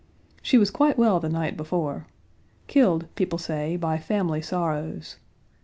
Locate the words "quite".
0.71-0.97